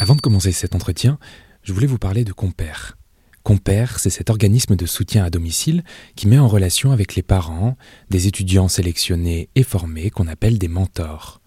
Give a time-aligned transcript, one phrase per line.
[0.00, 1.18] Avant de commencer cet entretien,
[1.64, 2.96] je voulais vous parler de Compère.
[3.42, 5.82] Compère, c'est cet organisme de soutien à domicile
[6.14, 7.76] qui met en relation avec les parents
[8.08, 11.40] des étudiants sélectionnés et formés qu'on appelle des mentors.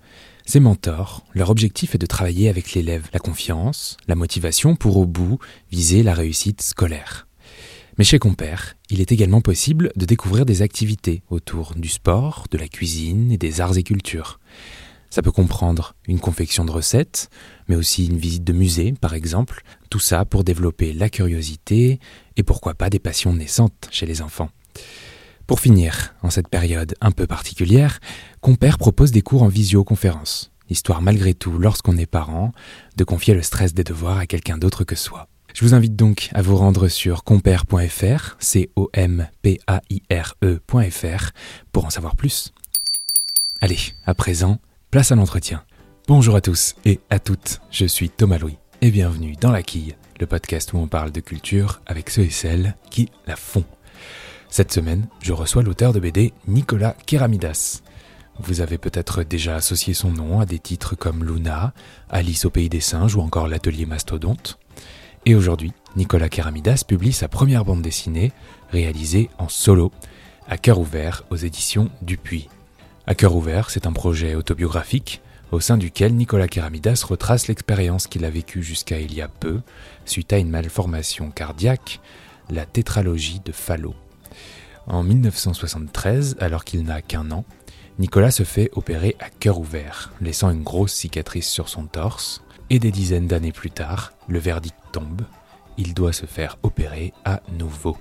[0.45, 5.05] Ces mentors, leur objectif est de travailler avec l'élève la confiance, la motivation pour au
[5.05, 5.39] bout
[5.71, 7.27] viser la réussite scolaire.
[7.97, 12.57] Mais chez Compère, il est également possible de découvrir des activités autour du sport, de
[12.57, 14.39] la cuisine et des arts et cultures.
[15.11, 17.29] Ça peut comprendre une confection de recettes,
[17.67, 21.99] mais aussi une visite de musée, par exemple, tout ça pour développer la curiosité
[22.37, 24.49] et pourquoi pas des passions naissantes chez les enfants.
[25.47, 27.99] Pour finir, en cette période un peu particulière,
[28.39, 32.53] Compère propose des cours en visioconférence, histoire malgré tout, lorsqu'on est parent,
[32.95, 35.27] de confier le stress des devoirs à quelqu'un d'autre que soi.
[35.53, 38.91] Je vous invite donc à vous rendre sur compère.fr, C-O-M-P-A-I-R-E.fr,
[41.73, 42.53] pour en savoir plus.
[43.59, 45.63] Allez, à présent, place à l'entretien.
[46.09, 49.95] Bonjour à tous et à toutes, je suis Thomas Louis et bienvenue dans La Quille,
[50.19, 53.63] le podcast où on parle de culture avec ceux et celles qui la font.
[54.49, 57.83] Cette semaine, je reçois l'auteur de BD Nicolas Keramidas.
[58.39, 61.73] Vous avez peut-être déjà associé son nom à des titres comme Luna,
[62.09, 64.59] Alice au pays des singes ou encore l'atelier Mastodonte.
[65.25, 68.33] Et aujourd'hui, Nicolas Keramidas publie sa première bande dessinée,
[68.71, 69.93] réalisée en solo,
[70.49, 72.49] à cœur ouvert aux éditions Dupuis.
[73.07, 75.21] À cœur ouvert, c'est un projet autobiographique
[75.51, 79.61] au sein duquel Nicolas Keramidas retrace l'expérience qu'il a vécue jusqu'à il y a peu,
[80.05, 81.99] suite à une malformation cardiaque,
[82.49, 83.95] la tétralogie de Fallot.
[84.87, 87.43] En 1973, alors qu'il n'a qu'un an,
[87.99, 92.79] Nicolas se fait opérer à cœur ouvert, laissant une grosse cicatrice sur son torse, et
[92.79, 95.23] des dizaines d'années plus tard, le verdict tombe,
[95.77, 97.97] il doit se faire opérer à nouveau.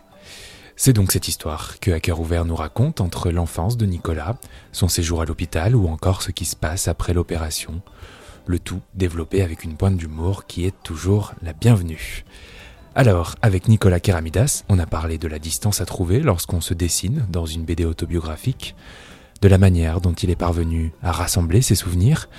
[0.82, 4.38] C'est donc cette histoire que cœur ouvert nous raconte entre l'enfance de Nicolas,
[4.72, 7.82] son séjour à l'hôpital ou encore ce qui se passe après l'opération.
[8.46, 12.24] Le tout développé avec une pointe d'humour qui est toujours la bienvenue.
[12.94, 17.26] Alors, avec Nicolas Keramidas, on a parlé de la distance à trouver lorsqu'on se dessine
[17.28, 18.74] dans une BD autobiographique,
[19.42, 22.30] de la manière dont il est parvenu à rassembler ses souvenirs,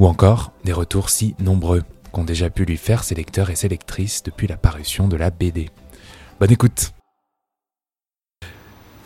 [0.00, 3.68] ou encore des retours si nombreux qu'ont déjà pu lui faire ses lecteurs et ses
[3.68, 5.70] lectrices depuis la parution de la BD.
[6.40, 6.90] Bonne écoute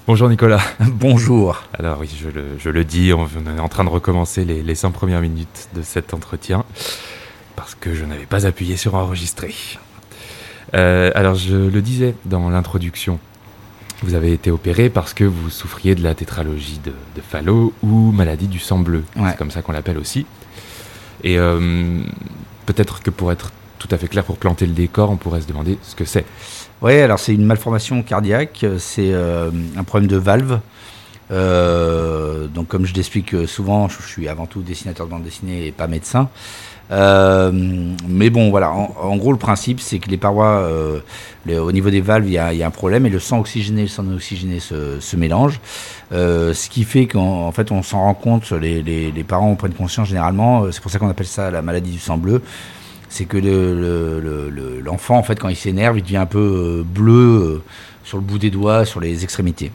[0.06, 0.62] Bonjour Nicolas.
[0.80, 1.62] Bonjour.
[1.78, 2.10] Alors oui,
[2.58, 5.82] je le, dis, on est en train de recommencer les, les cinq premières minutes de
[5.82, 6.64] cet entretien
[7.54, 9.54] parce que je n'avais pas appuyé sur enregistrer.
[10.74, 13.18] Euh, alors je le disais dans l'introduction,
[14.02, 18.10] vous avez été opéré parce que vous souffriez de la tétralogie de, de Fallot ou
[18.10, 19.04] maladie du sang bleu.
[19.14, 20.26] C'est comme ça qu'on l'appelle aussi.
[21.22, 22.02] Et euh,
[22.64, 25.46] peut-être que pour être tout à fait clair, pour planter le décor, on pourrait se
[25.46, 26.24] demander ce que c'est.
[26.82, 30.60] Oui, alors c'est une malformation cardiaque, c'est euh, un problème de valve.
[31.30, 35.72] Euh, donc comme je l'explique souvent, je, suis avant tout dessinateur de bande dessinée et
[35.72, 36.30] pas médecin.
[36.90, 37.52] Euh,
[38.08, 38.70] mais bon, voilà.
[38.72, 40.66] En, gros, le principe, c'est que les parois,
[41.46, 43.90] au niveau des valves, il y, a, un problème et le sang oxygéné et le
[43.90, 45.60] sang non oxygéné se, mélangent.
[46.10, 50.08] ce qui fait qu'en fait, on s'en rend compte, les, les, parents en prennent conscience
[50.08, 50.72] généralement.
[50.72, 52.40] C'est pour ça qu'on appelle ça la maladie du sang bleu
[53.10, 53.36] c'est que
[54.82, 56.38] l'enfant, en fait, quand il s'énerve, il devient un peu
[56.78, 57.62] euh, bleu euh,
[58.04, 59.72] sur le bout des doigts, sur les extrémités.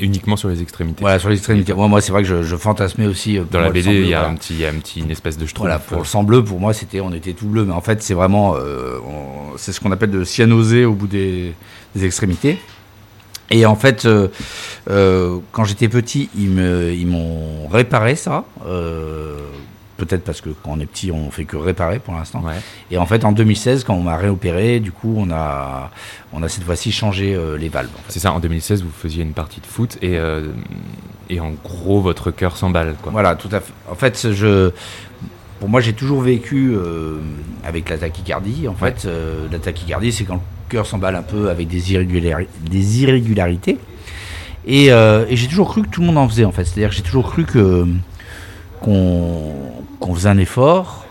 [0.00, 1.02] Uniquement sur les extrémités.
[1.02, 1.74] Voilà, sur les extrémités.
[1.74, 3.38] Moi, moi c'est vrai que je, je, fantasmais aussi.
[3.38, 5.10] Euh, Dans la BD, il y, a un petit, il y a un petit, une
[5.10, 7.64] espèce de je Voilà, pour le sang bleu, pour moi, c'était, on était tout bleu,
[7.64, 8.56] mais en fait, c'est vraiment,
[9.56, 11.54] c'est ce qu'on appelle de cyanosé au bout des,
[12.02, 12.58] extrémités.
[13.50, 14.08] Et en fait,
[14.86, 18.44] quand j'étais petit, ils m'ont réparé ça
[20.00, 22.42] peut-être parce que quand on est petit, on fait que réparer pour l'instant.
[22.90, 25.90] Et en fait, en 2016, quand on m'a réopéré, du coup, on a,
[26.32, 27.90] on a cette fois-ci changé euh, les valves.
[28.08, 30.48] C'est ça, en 2016, vous faisiez une partie de foot et, euh,
[31.28, 32.94] et en gros, votre cœur s'emballe.
[33.04, 33.72] Voilà, tout à fait.
[33.90, 34.70] En fait, je,
[35.60, 37.18] pour moi, j'ai toujours vécu euh,
[37.64, 38.66] avec la tachycardie.
[38.68, 39.06] En fait,
[39.52, 40.40] la tachycardie, c'est quand le
[40.70, 41.82] cœur s'emballe un peu avec des,
[42.70, 43.78] des irrégularités.
[44.66, 46.64] Et, et j'ai toujours cru que tout le monde en faisait, en fait.
[46.64, 47.86] C'est-à-dire que j'ai toujours cru que
[48.80, 49.70] qu'on
[50.14, 51.04] faisait un effort,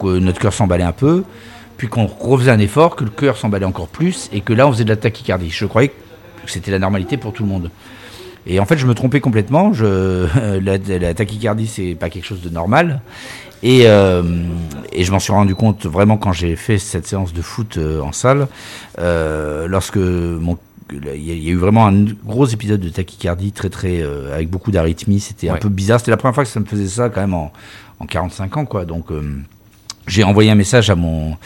[0.00, 1.24] que notre cœur s'emballait un peu,
[1.76, 4.72] puis qu'on refaisait un effort, que le cœur s'emballait encore plus, et que là on
[4.72, 5.50] faisait de la tachycardie.
[5.50, 5.94] Je croyais que
[6.50, 7.70] c'était la normalité pour tout le monde.
[8.46, 9.72] Et en fait, je me trompais complètement.
[9.72, 10.26] Je,
[10.98, 13.02] la, tachycardie, c'est pas quelque chose de normal.
[13.62, 14.22] Et, euh,
[14.92, 18.00] et je m'en suis rendu compte vraiment quand j'ai fait cette séance de foot euh,
[18.00, 18.48] en salle,
[18.98, 20.56] euh, lorsque mon
[20.92, 24.70] il y, a eu vraiment un gros épisode de tachycardie très très euh, avec beaucoup
[24.70, 25.20] d'arythmie.
[25.20, 26.00] C'était un peu bizarre.
[26.00, 27.52] C'était la première fois que ça me faisait ça quand même en,
[28.00, 28.84] en 45 ans quoi.
[28.84, 29.22] Donc euh,
[30.06, 31.36] j'ai envoyé un message à mon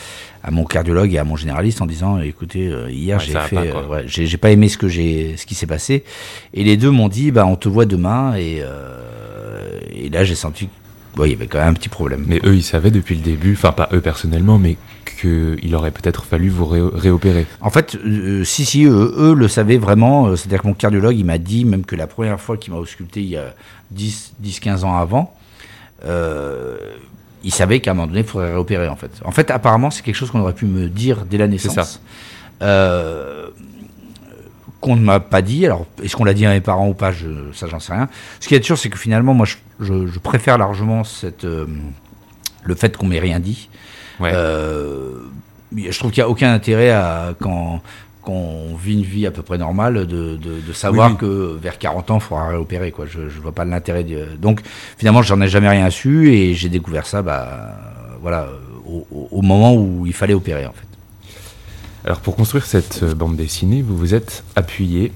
[0.42, 3.72] à mon cardiologue et à mon généraliste en disant écoutez euh, hier j'ai fait
[4.06, 6.04] j'ai pas aimé ce que j'ai ce qui s'est passé
[6.52, 8.62] et les deux m'ont dit bah on te voit demain et
[9.92, 10.68] et là j'ai senti
[11.16, 12.24] ouais, il y avait quand même un petit problème.
[12.26, 14.76] Mais eux, ils savaient depuis le début, enfin pas eux personnellement, mais
[15.20, 17.46] qu'il aurait peut-être fallu vous ré- réopérer.
[17.60, 20.26] En fait, euh, si, si, eux, eux le savaient vraiment.
[20.26, 22.80] euh, C'est-à-dire que mon cardiologue, il m'a dit, même que la première fois qu'il m'a
[22.80, 23.54] ausculté, il y a
[23.92, 25.43] 10, 10 15 ans avant, euh,
[26.06, 29.10] il savait qu'à un moment donné, il faudrait réopérer, en fait.
[29.24, 31.74] En fait, apparemment, c'est quelque chose qu'on aurait pu me dire dès la naissance.
[31.74, 31.86] ça.
[32.62, 33.48] Euh,
[34.80, 35.64] qu'on ne m'a pas dit.
[35.66, 38.08] Alors, est-ce qu'on l'a dit à mes parents ou pas je, Ça, j'en sais rien.
[38.40, 41.66] Ce qui est sûr, c'est que finalement, moi, je, je- je préfère largement cette, euh,
[42.62, 43.68] le fait qu'on m'ait rien dit.
[44.20, 44.30] Ouais.
[44.32, 45.20] Euh,
[45.74, 47.80] je trouve qu'il n'y a aucun intérêt à quand,
[48.24, 51.18] quand on vit une vie à peu près normale de, de, de savoir Oui, oui.
[51.20, 53.06] que vers 40 ans il faudra réopérer quoi.
[53.06, 54.04] Je, je vois pas l'intérêt.
[54.04, 54.60] de- Donc
[54.98, 57.76] finalement j'en ai jamais rien su et j'ai découvert ça bah
[58.20, 58.48] voilà
[59.30, 60.86] au, moment où il fallait opérer en fait.
[62.04, 65.10] Alors pour construire cette euh, bande dessinée, vous vous êtes appuyé,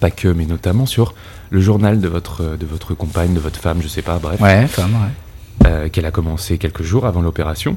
[0.00, 1.14] pas que, mais notamment sur
[1.50, 4.60] le journal de votre, de votre compagne, de votre femme, je sais pas, bref, Ouais,
[4.60, 5.66] même, ouais.
[5.66, 7.76] euh, qu'elle a commencé quelques jours avant l'opération.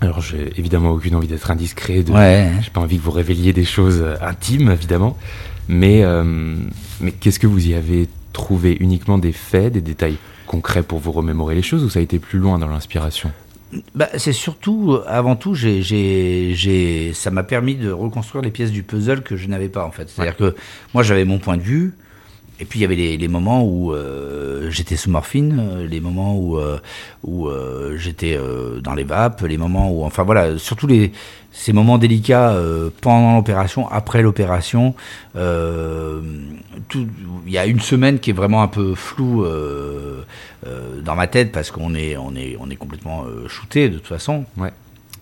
[0.00, 2.50] Alors j'ai évidemment aucune envie d'être indiscret, de, Ouais.
[2.62, 5.16] j'ai pas envie que vous révéliez des choses euh, intimes, évidemment,
[5.68, 6.24] mais, euh,
[7.00, 11.12] mais qu'est-ce que vous y avez trouvé Uniquement des faits, des détails concrets pour vous
[11.12, 13.30] remémorer les choses, ou ça a été plus loin dans l'inspiration?
[13.94, 18.50] Bah, c'est surtout, euh, avant tout, j'ai, j'ai, j'ai, ça m'a permis de reconstruire les
[18.50, 20.08] pièces du puzzle que je n'avais pas en fait.
[20.10, 20.54] C'est-à-dire que
[20.92, 21.94] moi j'avais mon point de vue,
[22.60, 26.00] et puis il y avait les, les moments où euh, j'étais sous morphine, euh, les
[26.00, 26.78] moments où, euh,
[27.24, 28.38] où euh, j'étais
[28.82, 31.12] dans les vapes, les moments où, enfin voilà, surtout les,
[31.52, 32.56] ces moments délicats
[33.00, 34.94] pendant l'opération, après l'opération.
[35.34, 35.40] Il
[37.46, 39.46] y a une semaine qui est vraiment un peu floue
[41.02, 44.44] dans ma tête parce qu'on est, on est, on est complètement shooté de toute façon.
[44.56, 44.72] Ouais.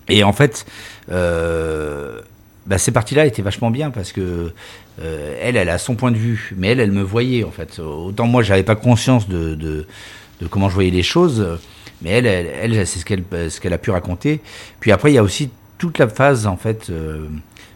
[0.09, 0.65] Et en fait,
[1.11, 2.21] euh,
[2.65, 4.53] bah, ces parties-là étaient vachement bien parce que
[5.01, 7.79] euh, elle, elle a son point de vue, mais elle, elle me voyait en fait.
[7.79, 9.85] Autant moi, j'avais pas conscience de, de,
[10.41, 11.45] de comment je voyais les choses,
[12.01, 14.41] mais elle, elle, elle, c'est ce qu'elle ce qu'elle a pu raconter.
[14.79, 16.89] Puis après, il y a aussi toute la phase en fait.
[16.89, 17.27] euh,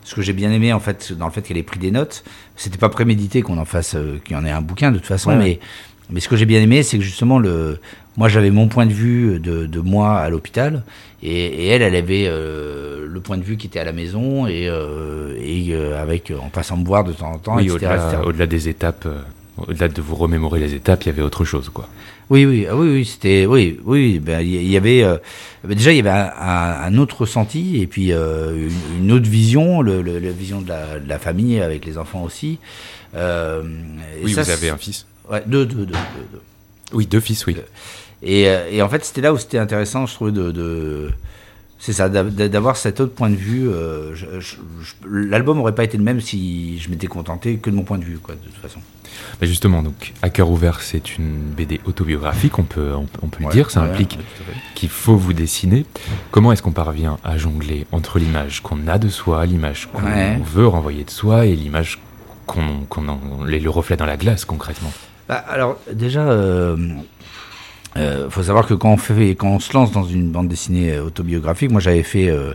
[0.04, 2.24] ce que j'ai bien aimé en fait dans le fait qu'elle ait pris des notes,
[2.56, 5.06] c'était pas prémédité qu'on en fasse, euh, qu'il y en ait un bouquin de toute
[5.07, 5.60] façon, Ouais, mais ouais.
[6.09, 7.80] Mais ce que j'ai bien aimé, c'est que justement le,
[8.15, 10.83] moi j'avais mon point de vue de, de moi à l'hôpital,
[11.24, 14.48] et, et elle, elle avait euh, le point de vue qui était à la maison
[14.48, 17.88] et, euh, et euh, avec en passant me voir de temps en temps, Oui, etc.
[18.24, 19.07] au-delà, des étapes,
[19.57, 21.89] au-delà de vous remémorer les étapes, il y avait autre chose, quoi.
[22.30, 25.01] Oui, oui, ah oui, oui, c'était, oui, oui, ben, il y- y avait,
[25.63, 28.69] ben, déjà, il y avait un, un- un autre ressenti et puis une,
[29.00, 32.24] une autre vision, le, le- la vision de la, de la famille avec les enfants
[32.24, 32.60] aussi.
[33.13, 35.06] Oui, ça, vous avez un fils.
[35.31, 36.41] Ouais, deux, deux, deux, deux.
[36.94, 37.57] Oui, deux fils, oui.
[38.24, 41.12] Et, euh, et en fait, c'était là où c'était intéressant, je trouvais, de, de-
[41.79, 43.69] c'est ça, d'a- d'avoir cet autre point de vue.
[43.69, 44.15] euh,
[45.07, 48.03] L'album aurait pas été le même si je m'étais contenté que de mon point de
[48.06, 48.79] vue, quoi, de toute façon.
[49.41, 53.27] Mais justement, donc, à cœur ouvert, c'est une BD autobiographique, on peut, on, peut- on
[53.27, 53.69] peut le dire.
[53.69, 55.85] Ça ouais, implique ouais, qu'il faut vous dessiner.
[56.31, 60.68] Comment est-ce qu'on parvient à jongler entre l'image qu'on a de soi, l'image qu'on veut
[60.68, 62.00] renvoyer de soi et l'image
[62.47, 62.85] qu'on,
[63.45, 64.91] les- le reflet dans la glace, concrètement?
[65.27, 66.77] Bah, alors déjà, euh,
[67.97, 70.94] euh, faut savoir que quand on fait, quand on se lance dans une bande dessinée
[70.94, 72.53] euh, autobiographique, moi j'avais fait, euh,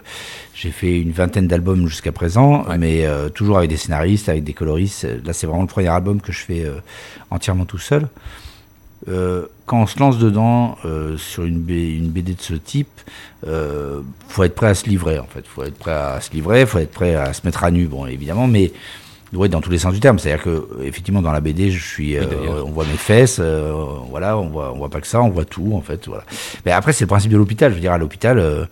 [0.54, 2.78] j'ai fait une vingtaine d'albums jusqu'à présent, Ouais.
[2.78, 5.06] mais toujours avec des scénaristes, avec des coloristes.
[5.24, 6.64] Là, c'est vraiment le premier album que je fais
[7.30, 8.06] entièrement tout seul.
[9.66, 10.76] Quand on se lance dedans
[11.16, 13.00] sur une, B- une BD de ce type,
[14.28, 15.44] faut être prêt à se livrer en fait.
[15.48, 18.06] Faut être prêt à se livrer, faut être prêt à se mettre à nu, bon
[18.06, 18.70] évidemment, mais
[19.34, 20.18] ouais, dans tous les sens du terme.
[20.18, 22.24] C'est-à-dire que effectivement dans la BD, je suis, euh,
[22.64, 23.72] on voit mes fesses, euh,
[24.10, 26.24] voilà, on voit, on voit pas que ça, on voit tout en fait, voilà.
[26.66, 27.70] Mais après c'est le principe de l'hôpital.
[27.70, 28.38] Je veux dire à l'hôpital.
[28.38, 28.64] euh,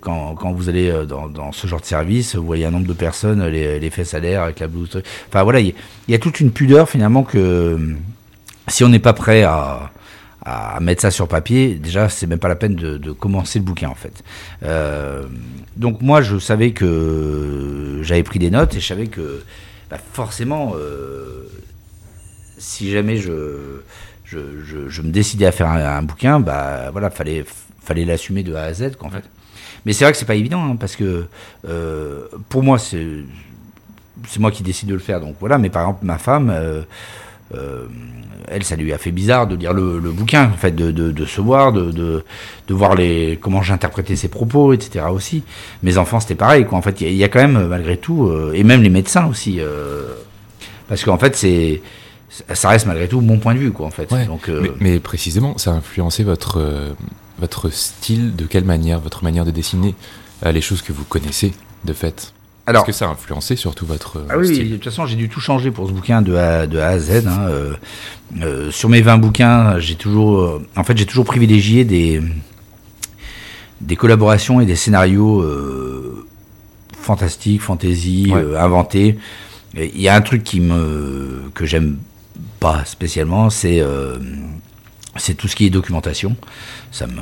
[0.00, 2.92] quand, quand vous allez dans, dans ce genre de service, vous voyez un nombre de
[2.92, 5.00] personnes, les, les fesses à l'air avec la blouse.
[5.28, 5.74] Enfin voilà, il y,
[6.08, 7.78] y a toute une pudeur finalement que
[8.68, 9.90] si on n'est pas prêt à,
[10.44, 13.64] à mettre ça sur papier, déjà c'est même pas la peine de, de commencer le
[13.64, 14.22] bouquin en fait.
[15.78, 19.42] Donc moi je savais que j'avais pris des notes et je savais que
[19.90, 21.48] bah, forcément euh,
[22.58, 23.80] si jamais je,
[24.24, 27.44] je, je, je me décidais à faire un, un bouquin, bah voilà fallait
[27.82, 29.24] fallait l'assumer de A à Z quoi, en fait.
[29.86, 31.26] Mais c'est vrai que c'est pas évident hein, parce que
[31.66, 33.24] euh, pour moi c'est
[34.28, 35.58] c'est moi qui décide de le faire donc voilà.
[35.58, 36.50] Mais par exemple ma femme
[37.54, 37.86] euh,
[38.48, 41.12] elle, ça lui a fait bizarre de lire le, le bouquin, en fait, de, de,
[41.12, 42.24] de se voir, de, de,
[42.68, 45.04] de voir les, comment j'interprétais ses propos, etc.
[45.12, 45.42] aussi.
[45.82, 46.76] Mes enfants, c'était pareil, quoi.
[46.78, 48.82] En fait, il y, a- il y a quand même, malgré tout, euh, et même
[48.82, 50.14] les médecins aussi, euh,
[50.88, 51.80] parce qu'en fait, c'est,
[52.52, 54.10] ça reste malgré tout mon point de vue, quoi, en fait.
[54.10, 56.94] Ouais, Donc, mais, mais précisément, ça a influencé votre,
[57.38, 59.94] votre style, de quelle manière, votre manière de dessiner
[60.44, 61.52] les choses que vous connaissez,
[61.84, 62.32] de fait?
[62.66, 65.28] Alors, Est-ce que ça a influencé surtout votre ah oui, de toute façon, j'ai dû
[65.28, 67.26] tout changer pour ce bouquin de A, de a à Z.
[67.26, 67.48] Hein,
[68.40, 72.22] euh, sur mes 20 bouquins, j'ai toujours, en fait, j'ai toujours privilégié des,
[73.80, 75.44] des collaborations et des scénarios
[76.96, 79.18] fantastiques, fantasy, inventés.
[79.74, 81.96] Il y a un truc qui me, que j'aime
[82.60, 83.82] pas spécialement, c'est
[85.16, 86.36] c'est tout ce qui est documentation.
[86.92, 87.20] Ça me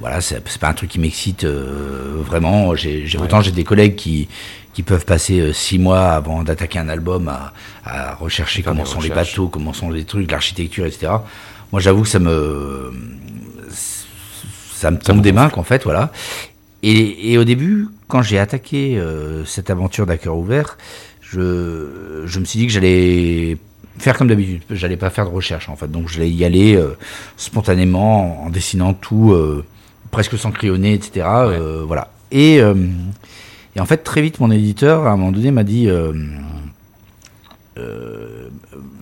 [0.00, 2.74] voilà, c'est pas un truc qui m'excite euh, vraiment.
[2.74, 4.28] J'ai autant j'ai des collègues qui
[4.72, 7.52] qui peuvent passer euh, six mois avant d'attaquer un album à,
[7.84, 11.12] à rechercher comment sont les bateaux, comment sont les trucs, l'architecture, etc.
[11.72, 12.92] Moi, j'avoue que ça me
[13.70, 16.10] ça me tombe des mains qu'en fait, voilà.
[16.82, 20.78] Et, et, au début, quand j'ai attaqué euh, cette aventure d'un cœur ouvert,
[21.20, 23.58] je, je me suis dit que j'allais
[23.98, 24.62] faire comme d'habitude.
[24.70, 26.96] J'allais pas faire de recherche en fait, donc j'allais y aller euh,
[27.36, 29.64] spontanément en dessinant tout, euh,
[30.10, 31.26] presque sans crayonner, etc.
[31.26, 32.12] Euh, voilà.
[32.32, 35.88] Et, et, en fait, très vite, mon éditeur, à un moment donné, m'a dit.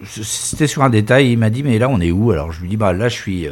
[0.07, 2.31] C'était sur un détail, il m'a dit, mais là, on est où?
[2.31, 3.47] Alors, je lui dis, bah là, je suis.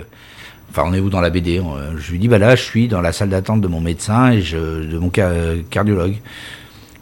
[0.70, 1.60] Enfin, on est où dans la BD
[1.98, 4.40] Je lui dis, bah là, je suis dans la salle d'attente de mon médecin et
[4.40, 6.16] je, de mon cardiologue.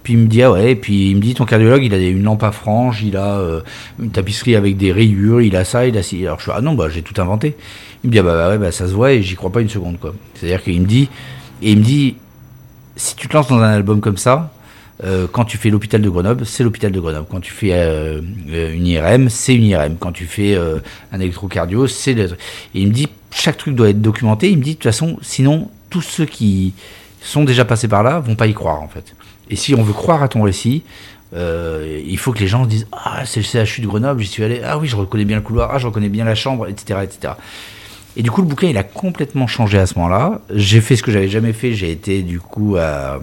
[0.04, 1.98] Puis il me dit, ah ouais, et puis il me dit, ton cardiologue, il a
[1.98, 3.62] une lampe à franges, il a euh,
[3.98, 6.24] une tapisserie avec des rayures, il a ça, il a ci.
[6.26, 7.56] Alors je suis, ah non, bah j'ai tout inventé.
[8.04, 9.70] Il me dit, ah bah, ouais, bah ça se voit et j'y crois pas une
[9.70, 10.14] seconde, quoi.
[10.34, 11.08] C'est-à-dire qu'il me dit,
[11.62, 12.16] et il me dit,
[12.96, 14.52] si tu te lances dans un album comme ça,
[15.04, 17.26] euh, quand tu fais l'hôpital de Grenoble, c'est l'hôpital de Grenoble.
[17.30, 19.96] Quand tu fais euh, une IRM, c'est une IRM.
[19.98, 20.54] Quand tu fais
[21.12, 22.24] un électrocardio, c'est le...
[22.24, 24.50] Et il me dit, chaque truc doit être documenté.
[24.50, 26.74] Il me dit, de toute façon, sinon, tous ceux qui
[27.22, 29.14] sont déjà passés par là vont pas y croire, en fait.
[29.50, 30.82] Et si on veut croire à ton récit,
[31.34, 34.44] euh, il faut que les gens disent Ah, c'est le CHU de Grenoble, j'y suis
[34.44, 34.62] allé.
[34.64, 35.70] Ah oui, je reconnais bien le couloir.
[35.72, 37.00] Ah, je reconnais bien la chambre, etc.
[37.02, 37.34] etc.
[38.16, 40.40] Et du coup, le bouquin, il a complètement changé à ce moment-là.
[40.50, 41.72] J'ai fait ce que j'avais jamais fait.
[41.72, 43.20] J'ai été, du coup, à,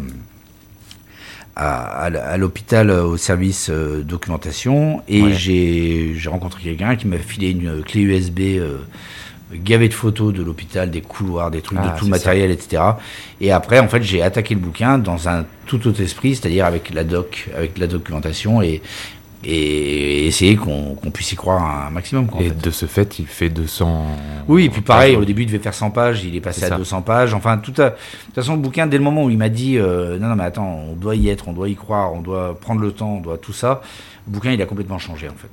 [1.55, 5.01] à, l'hôpital au service euh, documentation.
[5.07, 8.39] Et j'ai rencontré quelqu'un qui m'a filé une clé USB.
[8.39, 8.79] Euh,
[9.53, 12.83] gavé de photos de l'hôpital, des couloirs, des trucs, de ah, tout le matériel, etc.
[13.39, 16.93] Et après, en fait, j'ai attaqué le bouquin dans un tout autre esprit, c'est-à-dire avec
[16.93, 18.81] la doc, avec la documentation et,
[19.43, 22.27] et essayer qu'on puisse y croire un maximum.
[22.39, 24.05] et de ce fait, il fait 200.
[24.47, 26.77] Oui, et puis pareil, au début, il devait faire 100 pages, il est passé à
[26.77, 27.33] 200 pages.
[27.33, 27.89] Enfin, tout à...
[27.89, 30.35] de toute façon, le bouquin, dès le moment où il m'a dit euh, non, non,
[30.35, 33.15] mais attends, on doit y être, on doit y croire, on doit prendre le temps,
[33.15, 33.81] on doit tout ça,
[34.27, 35.49] le bouquin, il a complètement changé en fait.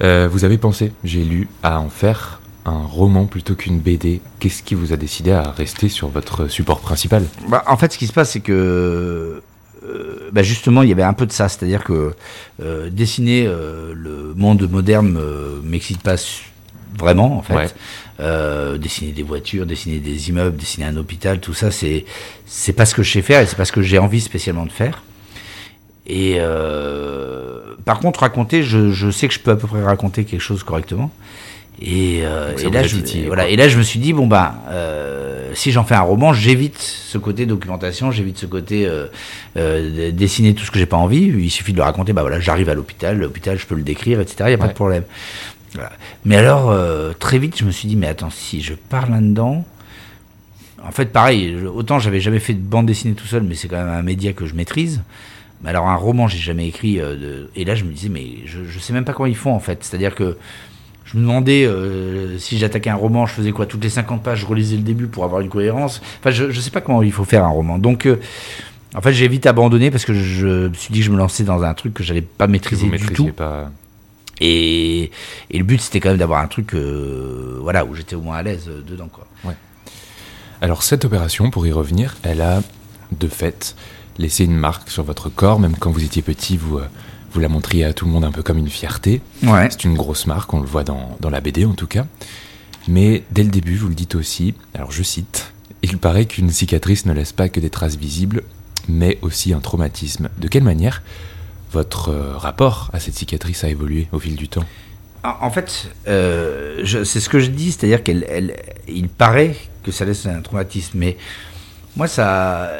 [0.00, 4.20] Euh, vous avez pensé, j'ai lu, à en faire un roman plutôt qu'une BD.
[4.40, 7.24] Qu'est-ce qui vous a décidé à rester sur votre support principal?
[7.48, 9.42] Bah, En fait, ce qui se passe, c'est que
[9.84, 11.48] euh, bah, justement, il y avait un peu de ça.
[11.48, 12.14] C'est-à-dire que
[12.62, 15.18] euh, dessiner le monde moderne
[15.64, 16.16] m'excite pas
[16.98, 17.74] vraiment, en fait.
[18.78, 22.04] dessiner des voitures, dessiner des immeubles, dessiner un hôpital, tout ça, c'est
[22.46, 24.66] c'est pas ce que je sais faire et c'est pas ce que j'ai envie spécialement
[24.66, 25.02] de faire.
[26.06, 26.38] Et
[27.88, 31.10] par contre, raconter, je, sais que je peux à peu près raconter quelque chose correctement.
[31.80, 35.70] Et, euh, là, je, voilà, et là, je me suis dit, bon, bah, euh, si
[35.70, 38.88] j'en fais un roman, j'évite ce côté documentation, j'évite ce côté
[39.56, 41.26] euh, dessiner tout ce que j'ai pas envie.
[41.26, 44.20] Il suffit de le raconter, bah voilà, j'arrive à l'hôpital, l'hôpital, je peux le décrire,
[44.20, 44.36] etc.
[44.40, 45.04] Il n'y a pas de problème.
[46.24, 46.74] Mais alors,
[47.18, 49.64] très vite, je me suis dit, mais attends, si je parle là-dedans,
[50.82, 53.76] en fait, pareil, autant j'avais jamais fait de bande dessinée tout seul, mais c'est quand
[53.76, 55.02] même un média que je maîtrise.
[55.62, 56.96] Mais alors un roman, j'ai jamais écrit.
[56.96, 57.50] De...
[57.54, 59.60] Et là, je me disais, mais je, je sais même pas comment ils font en
[59.60, 59.82] fait.
[59.82, 60.36] C'est-à-dire que
[61.08, 63.66] je me demandais euh, si j'attaquais un roman, je faisais quoi?
[63.66, 66.00] Toutes les 50 pages, je relisais le début pour avoir une cohérence.
[66.20, 67.78] Enfin, je, je sais pas comment il faut faire un roman.
[67.78, 68.20] Donc, euh,
[68.94, 71.44] en fait, j'ai vite abandonné parce que je me suis dit que je me lançais
[71.44, 73.28] dans un truc que j'allais pas maîtriser du tout.
[73.28, 73.70] Pas...
[74.40, 75.10] Et,
[75.50, 78.42] et, le but, c'était quand même d'avoir un truc, voilà, où j'étais au moins à
[78.42, 79.26] l'aise dedans, quoi.
[79.44, 79.54] Ouais.
[80.60, 82.62] Alors cette opération, pour y revenir, elle a
[83.12, 83.76] de fait
[84.18, 86.88] laisser une marque sur votre corps, même quand vous étiez petit, vous, euh,
[87.32, 89.20] vous la montriez à tout le monde un peu comme une fierté.
[89.42, 89.68] Ouais.
[89.70, 92.06] C'est une grosse marque, on le voit dans, dans la BD en tout cas.
[92.88, 97.06] Mais dès le début, vous le dites aussi, alors je cite, il paraît qu'une cicatrice
[97.06, 98.42] ne laisse pas que des traces visibles,
[98.88, 100.28] mais aussi un traumatisme.
[100.38, 101.02] De quelle manière
[101.70, 104.64] votre euh, rapport à cette cicatrice a évolué au fil du temps?
[105.22, 110.40] En fait, euh, c'est ce que je dis, c'est-à-dire qu'il paraît que ça laisse un
[110.40, 111.18] traumatisme, mais
[111.96, 112.70] moi, ça,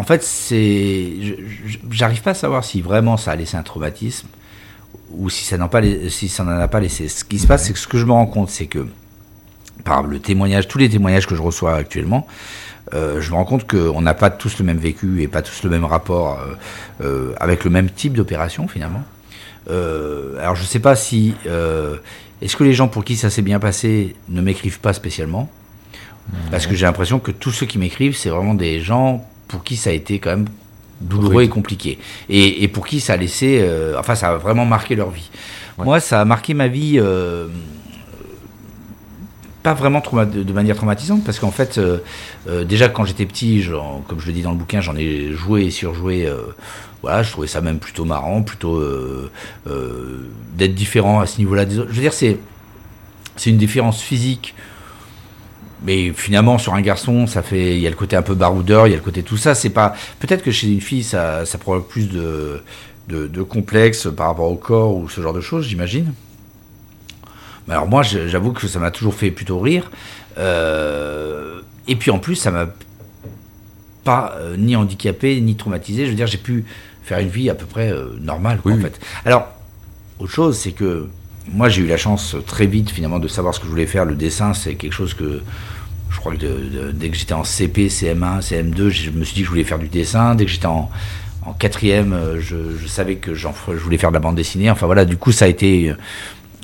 [0.00, 1.12] en fait, c'est,
[1.90, 4.28] j'arrive pas à savoir si vraiment ça a laissé un traumatisme
[5.10, 7.06] ou si ça n'en pas, si ça n'en a pas laissé.
[7.08, 8.86] Ce qui se passe, c'est que ce que je me rends compte, c'est que
[9.84, 12.26] par le témoignage, tous les témoignages que je reçois actuellement,
[12.94, 15.64] euh, je me rends compte qu'on n'a pas tous le même vécu et pas tous
[15.64, 16.54] le même rapport euh,
[17.04, 19.02] euh, avec le même type d'opération finalement.
[19.68, 21.34] alors je ne sais pas si
[22.40, 25.50] est-ce que les gens pour qui ça s'est bien passé ne m'écrivent pas spécialement,
[26.50, 29.76] parce que j'ai l'impression que tous ceux qui m'écrivent, c'est vraiment des gens pour qui
[29.76, 30.46] ça a été quand même
[31.00, 31.46] douloureux Rude.
[31.46, 31.98] et compliqué.
[32.28, 35.28] Et, et pour qui ça a laissé, euh, enfin, ça a vraiment marqué leur vie.
[35.76, 35.84] Ouais.
[35.84, 36.98] Moi, ça a marqué ma vie.
[36.98, 37.48] euh,
[39.62, 41.98] pas vraiment de, de manière traumatisante parce qu'en fait euh,
[42.64, 43.62] déjà quand j'étais petit
[44.08, 46.26] comme je le dis dans le bouquin j'en ai joué et surjoué
[47.02, 48.82] voilà je trouvais ça même plutôt marrant plutôt
[50.56, 52.38] d'être différent à ce niveau là des autres je veux dire c'est
[53.36, 54.54] c'est une différence physique
[55.84, 58.86] mais finalement sur un garçon ça fait il y a le côté un peu baroudeur
[58.86, 61.46] il y a le côté tout ça c'est pas peut-être que chez une fille ça
[61.46, 62.62] ça provoque plus de
[63.08, 66.12] de, de complexe par rapport au corps ou ce genre de choses j'imagine
[67.68, 69.92] mais alors moi, j'avoue que ça m'a toujours fait plutôt rire.
[70.38, 72.66] Euh, et puis en plus, ça m'a
[74.02, 76.04] pas euh, ni handicapé ni traumatisé.
[76.06, 76.64] Je veux dire, j'ai pu
[77.04, 78.90] faire une vie à peu près euh, normale, quoi, Oui, en oui.
[78.90, 79.00] fait.
[79.24, 79.48] Alors,
[80.18, 81.08] autre chose, c'est que
[81.52, 84.04] moi, j'ai eu la chance très vite, finalement, de savoir ce que je voulais faire.
[84.04, 85.42] Le dessin, c'est quelque chose que
[86.10, 89.46] je crois que dès que j'étais en CP, CM1, CM2, je me suis dit que
[89.46, 90.34] je voulais faire du dessin.
[90.34, 90.90] Dès que j'étais en,
[91.44, 93.46] en quatrième, euh, je, savais que je
[93.78, 94.70] voulais faire de la bande dessinée.
[94.70, 95.94] Enfin voilà, du coup, ça a été euh,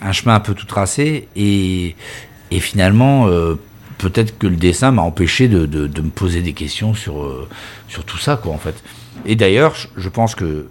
[0.03, 1.29] un chemin un peu tout tracé.
[1.37, 1.95] Et,
[2.51, 3.55] et finalement, euh,
[3.99, 7.49] peut-être que le dessin m'a empêché de, de- me poser des questions sur,
[7.89, 8.83] sur tout ça, quoi, en fait.
[9.25, 10.67] Et d'ailleurs, je pense que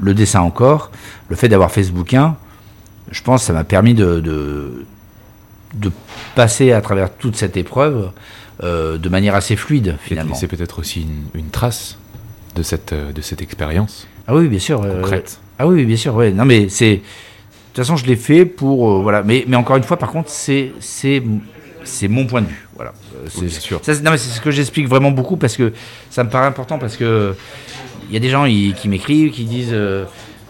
[0.00, 0.90] le dessin encore,
[1.28, 2.36] le fait d'avoir fait ce bouquin,
[3.10, 4.84] je pense que ça m'a permis de, de,
[5.74, 5.90] de
[6.34, 8.10] passer à travers toute cette épreuve
[8.62, 10.34] euh, de manière assez fluide, finalement.
[10.34, 11.98] c'est peut-être aussi une, une trace
[12.54, 14.82] de cette, euh, de cette expérience Ah oui, bien sûr.
[14.82, 15.40] euh, concrète.
[15.58, 16.14] Ah oui, bien sûr.
[16.14, 16.30] Ouais.
[16.32, 16.96] Non, mais c'est.
[16.96, 17.00] De
[17.74, 18.90] toute façon, je l'ai fait pour.
[18.90, 19.22] euh, voilà.
[19.22, 21.22] Mais, mais encore une fois, par contre, c'est c'est
[21.84, 22.66] c'est mon point de vue.
[22.74, 22.92] Voilà.
[23.28, 23.78] C'est- Oui, sûr.
[23.82, 25.72] ça, non, mais c'est ce que j'explique vraiment beaucoup parce que
[26.10, 27.34] ça me paraît important parce que
[28.08, 29.74] il y a des gens qui m'écrivent, qui disent.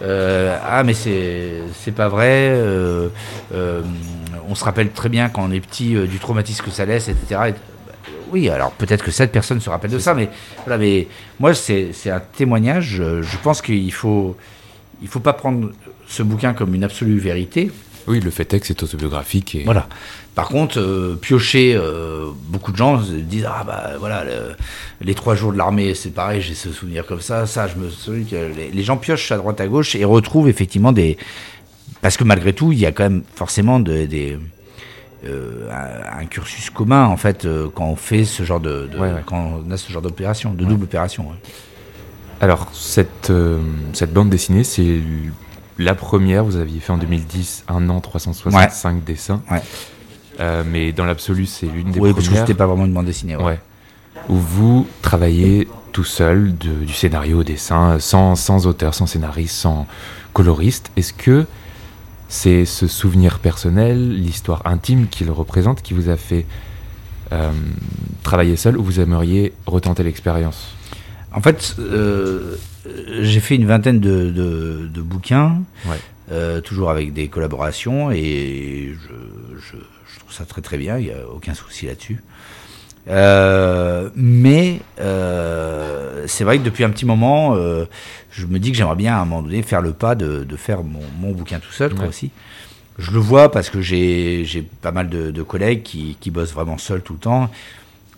[0.01, 2.49] Euh, ah mais c'est c'est pas vrai.
[2.51, 3.09] euh,
[3.53, 3.81] euh,
[4.49, 7.41] on se rappelle très bien quand on est petit du traumatisme que ça laisse, etc.
[7.49, 7.53] Et-
[8.31, 10.29] oui, alors peut-être que cette personne se rappelle de ça, mais
[10.65, 11.07] voilà, mais
[11.39, 12.85] moi c'est c'est un témoignage.
[12.97, 14.35] Je, je pense qu'il faut
[15.01, 15.71] il faut pas prendre
[16.07, 17.71] ce bouquin comme une absolue vérité.
[18.07, 19.87] Oui, le fait est que c'est autobiographique et Voilà.
[20.35, 24.55] Par contre, euh, piocher, euh, beaucoup de gens se disent ah bah voilà le-
[25.01, 27.89] les trois jours de l'armée c'est pareil j'ai ce souvenir comme ça ça je me
[27.89, 31.17] souviens que les, les gens piochent à droite à gauche et retrouvent effectivement des
[32.01, 34.37] parce que malgré tout il y a quand même forcément de- des
[35.25, 39.11] euh, un, un cursus commun en fait quand on fait ce genre de, de- Ouais,
[39.11, 39.23] ouais.
[39.25, 41.25] quand on a ce genre d'opération de double opération.
[42.39, 43.31] Alors, cette,
[43.93, 44.99] cette bande dessinée, c'est
[45.77, 46.43] la première.
[46.43, 49.41] Vous aviez fait en 2010 un an 365 dessins.
[49.51, 49.61] Ouais.
[50.39, 52.93] Euh, mais dans l'absolu, c'est l'une des Oui, parce que premières c'était pas vraiment une
[52.93, 53.35] bande dessinée.
[53.35, 53.43] ouais.
[53.43, 53.59] ouais,
[54.29, 59.55] où vous travaillez tout seul de- du scénario au dessin, sans, sans auteur, sans scénariste,
[59.55, 59.87] sans
[60.33, 60.89] coloriste.
[60.95, 61.45] Est-ce que
[62.29, 66.45] c'est ce souvenir personnel, l'histoire intime qu'il représente, qui vous a fait
[67.33, 67.51] euh,
[68.23, 70.69] travailler seul ou vous aimeriez retenter l'expérience?
[71.33, 72.55] En fait, euh,
[73.21, 75.97] j'ai fait une vingtaine de, de- de bouquins, Ouais.
[76.31, 79.77] euh, toujours avec des collaborations, et je, je-
[80.13, 82.21] je trouve ça très très bien, il n'y a aucun souci là-dessus.
[83.07, 84.79] Euh, mais
[86.27, 89.25] c'est vrai que depuis un petit moment, je me dis que j'aimerais bien à un
[89.25, 92.09] moment donné faire le pas de, de faire mon, mon bouquin tout seul, quoi, Ouais.
[92.09, 92.31] aussi.
[92.99, 94.45] Je le vois parce que j'ai
[94.81, 97.49] pas mal de, de collègues qui, qui bossent vraiment seuls tout le temps.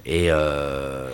[0.06, 1.10] Et euh,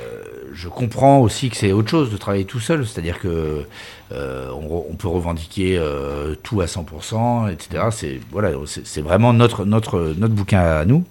[0.54, 3.66] je comprends aussi que c'est autre chose de travailler tout seul, c'est-à-dire que
[4.12, 7.84] euh, on, peut revendiquer euh, tout à 100%, etc.
[7.92, 11.06] C'est voilà, c'est vraiment notre notre notre bouquin à nous.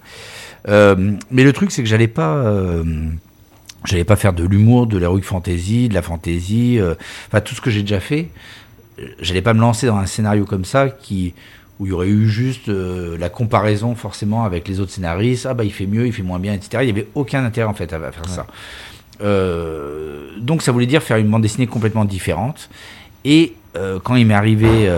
[0.67, 2.43] Mais le truc, c'est que j'allais pas
[3.85, 6.79] j'allais pas faire de l'humour, de l'heroic fantasy, de la fantasy,
[7.27, 8.29] enfin tout ce que j'ai déjà fait.
[9.21, 11.33] J'allais pas me lancer dans un scénario comme ça qui
[11.79, 15.45] où il y aurait eu juste euh, la comparaison forcément avec les autres scénaristes.
[15.49, 16.83] Ah bah il fait mieux, il fait moins bien, etc.
[16.83, 18.45] Il y avait aucun intérêt en fait à, à faire ça.
[19.21, 22.69] Euh, donc ça voulait dire faire une bande dessinée complètement différente.
[23.23, 24.89] Et euh, quand il m'est arrivé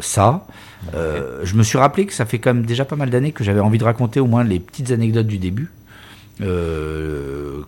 [0.00, 0.46] ça,
[0.92, 3.60] je me suis rappelé que ça fait quand même déjà pas mal d'années que j'avais
[3.60, 5.70] envie de raconter au moins les petites anecdotes du début,
[6.38, 6.44] que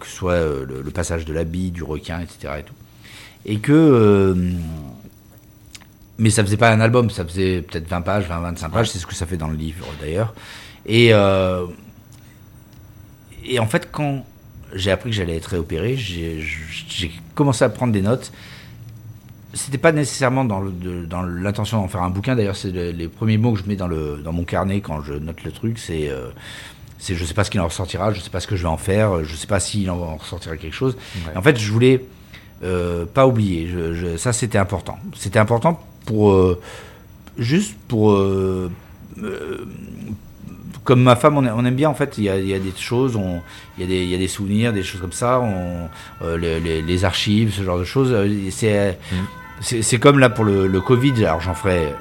[0.07, 2.55] ce soit le, le passage de la bille, du requin, etc.
[2.61, 2.75] Et, tout.
[3.45, 4.35] et que.
[6.21, 8.99] Mais ça faisait pas un album, ça faisait peut-être 20 pages, 20, 25 pages, c'est
[8.99, 10.35] ce que ça fait dans le livre d'ailleurs.
[10.87, 11.67] Et, euh,
[13.45, 14.25] et en fait, quand
[14.75, 18.33] j'ai appris que j'allais être réopéré, j'ai commencé à prendre des notes.
[19.53, 21.07] C'était pas nécessairement dans de-
[21.41, 22.37] l'intention d'en faire un bouquin.
[22.37, 25.03] D'ailleurs, c'est le- les premiers mots que je mets dans, le, dans mon carnet quand
[25.03, 25.79] je note le truc.
[25.79, 26.29] C'est euh,
[26.99, 28.69] c'est je sais pas ce qu'il en ressortira, je sais pas ce que je vais
[28.69, 30.97] en faire, je sais pas s'il en ressortira quelque chose.
[31.27, 31.37] Ouais.
[31.37, 32.05] En fait, je voulais
[32.63, 33.67] euh, pas oublier.
[33.69, 34.99] Je- je- ça, c'était important.
[35.17, 36.61] C'était important pour euh,
[37.39, 38.69] juste pour euh,
[39.23, 39.65] euh,
[40.83, 42.19] comme ma femme, on, aime bien en fait.
[42.19, 43.41] Il y a, y a des choses, on-
[43.79, 45.89] il y, a des- il y a des souvenirs, des choses comme ça, on,
[46.37, 48.13] les, les- les archives, ce genre de choses.
[48.51, 49.83] C'est Mhm.
[49.83, 51.15] c'est comme là pour le, le Covid.
[51.25, 51.95] Alors j'en ferai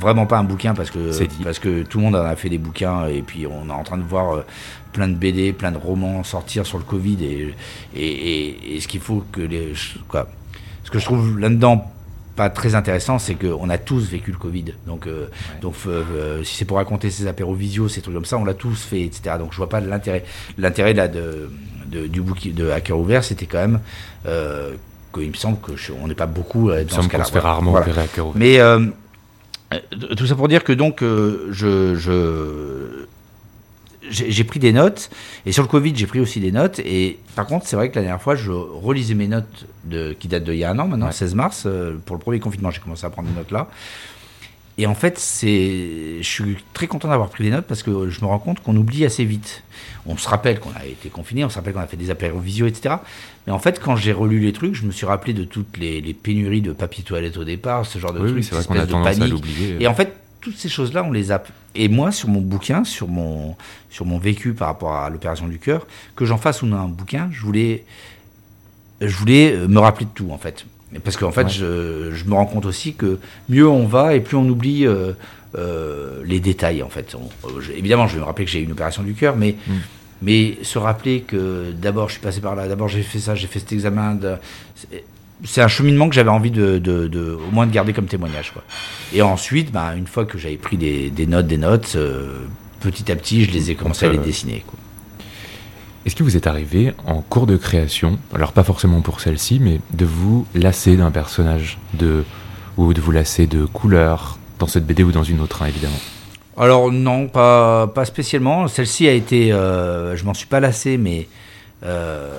[0.00, 1.12] vraiment pas un bouquin parce que
[1.44, 3.84] parce que tout le monde en a fait des bouquins et puis on est en
[3.84, 4.42] train de voir
[4.92, 7.54] plein de BD, plein de romans sortir sur le Covid et
[7.94, 9.72] et, et, et ce qu'il faut que les
[10.08, 10.26] quoi.
[10.84, 11.90] Ce que je trouve là-dedans
[12.36, 14.66] pas très intéressant, c'est qu'on a tous vécu le Covid.
[14.86, 15.26] Donc, euh,
[15.62, 18.44] donc euh, euh, si c'est pour raconter ces apéros visio, ces trucs comme ça, on
[18.44, 19.36] l'a tous fait, etc.
[19.38, 20.24] Donc je vois pas l'intérêt.
[20.58, 21.50] L'intérêt là de,
[21.86, 23.80] de- du bouquin de Hacker ouvert, c'était quand même
[24.26, 24.74] euh,
[25.14, 27.24] qu'il me semble que je- on n'est pas beaucoup Il me dans ce cas-là.
[27.24, 27.54] se fait Voilà.
[27.54, 27.86] rarement Voilà.
[27.86, 28.38] opérer à cœur ouvert.
[28.38, 28.58] Mais
[30.16, 33.06] tout ça pour dire que donc je, je
[34.10, 35.10] j'ai pris des notes
[35.46, 37.96] et sur le Covid j'ai pris aussi des notes et par contre c'est vrai que
[37.96, 40.86] la dernière fois je relisais mes notes de, qui datent d'il y a un an
[40.88, 41.12] maintenant Ouais.
[41.12, 43.68] 16 mars euh, pour le premier confinement j'ai commencé à prendre des notes là
[44.78, 48.20] et en fait c'est je suis très content d'avoir pris des notes parce que je
[48.20, 49.62] me rends compte qu'on oublie assez vite
[50.06, 52.38] on se rappelle qu'on a été confiné on se rappelle qu'on a fait des apéros
[52.40, 52.96] visio etc
[53.46, 56.00] mais en fait quand j'ai relu les trucs je me suis rappelé de toutes les,
[56.00, 58.64] les pénuries de papier toilette au départ ce genre de Oui, trucs oui, c'est vrai
[58.64, 59.30] qu'on a de à panique.
[59.32, 59.76] l'oublier.
[59.80, 60.12] Et en fait,
[60.50, 61.42] toutes ces choses-là, on les a.
[61.74, 63.56] Et moi, sur mon bouquin, sur mon,
[63.90, 66.86] sur mon vécu par rapport à l'opération du cœur, que j'en fasse ou non un
[66.86, 67.84] bouquin, je voulais,
[69.00, 70.64] je voulais euh, me rappeler de tout, en fait.
[71.04, 71.50] Parce qu'en fait, Ouais.
[71.50, 75.12] je, je me rends compte aussi que mieux on va et plus on oublie euh,
[75.58, 77.16] euh, les détails, en fait.
[77.16, 79.34] On- euh, je- évidemment, je vais me rappeler que j'ai eu une opération du cœur,
[79.36, 79.56] mais.
[79.66, 79.72] Mm.
[80.22, 83.46] Mais se rappeler que d'abord je suis passé par là, d'abord j'ai fait ça, j'ai
[83.46, 84.14] fait cet examen.
[84.14, 84.36] de-
[85.44, 88.52] c'est- un cheminement que j'avais envie de, de- de- au moins de garder comme témoignage.
[88.52, 88.62] Quoi.
[89.12, 92.38] Et ensuite, bah, une fois que j'avais pris des, des notes, des notes, euh,
[92.80, 94.62] petit à petit, je les ai commencé à les euh, dessiner.
[94.66, 94.78] Quoi.
[96.04, 99.80] Est-ce que vous êtes arrivé en cours de création, alors pas forcément pour celle-ci, mais
[99.92, 102.22] de vous lasser d'un personnage, de,
[102.76, 105.98] ou de vous lasser de couleurs, dans cette BD ou dans une autre, hein, évidemment?
[106.56, 108.68] Alors non, pas, pas spécialement.
[108.68, 111.26] Celle-ci a été, euh, je m'en suis pas lassé, mais
[111.82, 112.30] euh,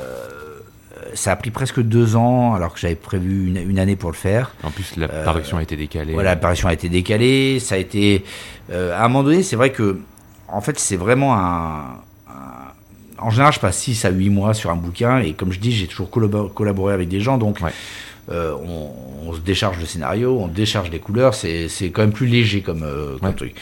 [1.14, 4.16] ça a pris presque deux ans, alors que j'avais prévu une, une année pour le
[4.16, 4.54] faire.
[4.64, 6.14] En plus, la parution a été décalée.
[6.14, 7.60] Voilà, l'apparition a été décalée.
[7.60, 8.24] Ça a été.
[8.72, 10.00] euh, à un moment donné, c'est vrai que.
[10.48, 11.80] En fait, c'est vraiment un.
[12.30, 12.34] un-
[13.20, 15.20] en général, je passe 6 à 8 mois sur un bouquin.
[15.20, 17.38] Et comme je dis, j'ai toujours collabo- collaboré avec des gens.
[17.40, 17.72] Donc, Ouais.
[18.32, 18.92] euh, on,
[19.30, 21.34] on se décharge le scénario, on décharge les couleurs.
[21.34, 23.56] C'est quand même plus léger comme, euh, comme truc.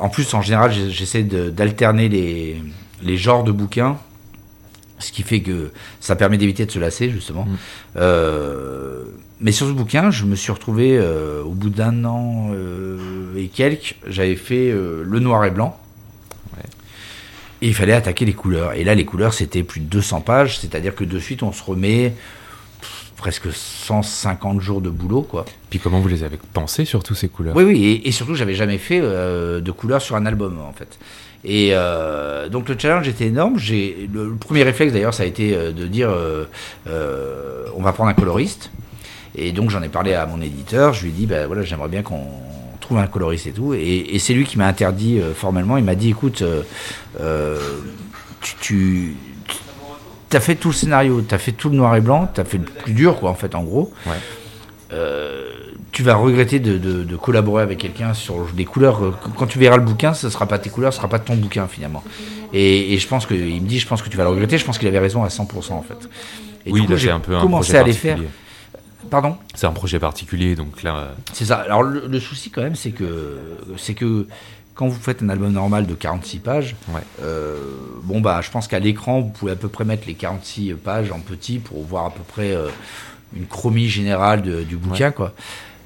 [0.00, 2.62] En plus, en général, j'essaie d'alterner les,
[3.02, 3.98] les genres de bouquins.
[4.98, 7.44] Ce qui fait que ça permet d'éviter de se lasser, justement.
[7.44, 7.56] Mm.
[7.96, 9.04] Euh,
[9.40, 13.46] mais sur ce bouquin, je me suis retrouvé euh, au bout d'un an euh, et
[13.48, 15.78] quelques, j'avais fait le noir et blanc.
[16.56, 16.64] Ouais.
[17.62, 18.72] Et il fallait attaquer les couleurs.
[18.72, 21.62] Et là, les couleurs, c'était plus de 200 pages, c'est-à-dire que de suite, on se
[21.62, 22.14] remet
[22.80, 25.44] pff, presque 150 jours de boulot, quoi.
[25.70, 27.54] Puis comment vous les avez pensés, surtout ces couleurs?
[27.54, 30.98] Oui, oui, et, et surtout, j'avais jamais fait de couleurs sur un album, en fait.
[31.44, 33.58] Et euh, donc le challenge était énorme.
[33.58, 36.44] J'ai le, le premier réflexe d'ailleurs, ça a été euh, de dire, euh,
[36.88, 38.70] euh, on va prendre un coloriste.
[39.34, 40.94] Et donc j'en ai parlé à mon éditeur.
[40.94, 42.26] Je lui ai dit, ben voilà, j'aimerais bien qu'on
[42.80, 43.72] trouve un coloriste et tout.
[43.74, 45.76] Et, et c'est lui qui m'a interdit formellement.
[45.76, 46.42] Il m'a dit, écoute,
[48.60, 49.14] tu,
[50.30, 52.40] tu as fait tout le scénario, tu as fait tout le noir et blanc, tu
[52.40, 53.92] as fait le plus dur, quoi, en fait, en gros.
[54.06, 54.12] Ouais.
[54.92, 55.50] Euh,
[55.92, 59.18] tu vas regretter de, de- de collaborer avec quelqu'un sur des couleurs.
[59.36, 61.66] Quand tu verras le bouquin, ce sera pas tes couleurs, ce sera pas ton bouquin
[61.66, 62.04] finalement.
[62.52, 64.58] Et, et je pense que il me dit, je pense que tu vas le regretter.
[64.58, 66.08] Je pense qu'il avait raison à 100% en fait.
[66.66, 68.18] Et oui, du coup, là, j'ai un peu un commencé projet à les faire.
[69.10, 69.36] Pardon?
[69.54, 71.56] C'est un projet particulier, donc là, euh, C'est ça.
[71.56, 73.38] Alors le, le souci quand même, c'est que
[73.78, 74.26] c'est que
[74.74, 77.00] quand vous faites un album normal de 46 pages, Ouais.
[77.22, 77.56] euh,
[78.04, 81.10] bon bah je pense qu'à l'écran vous pouvez à peu près mettre les 46 pages
[81.10, 82.68] en petit pour voir à peu près euh,
[83.34, 85.32] une chromie générale de- du bouquin quoi.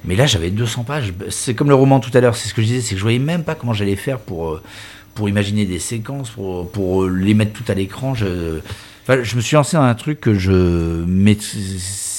[0.05, 1.13] Mais là j'avais 200 pages.
[1.29, 2.35] C'est comme le roman tout à l'heure.
[2.35, 4.49] C'est ce que je disais, c'est que je voyais même pas comment j'allais faire pour
[4.49, 4.61] euh,
[5.15, 8.13] pour imaginer des séquences, pour pour les mettre tout à l'écran.
[8.15, 8.59] Je
[9.03, 11.03] Enfin, je me suis lancé dans un truc que je